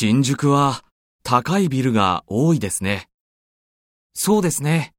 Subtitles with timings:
[0.00, 0.84] 新宿は
[1.24, 3.08] 高いビルが多いですね。
[4.14, 4.94] そうですね。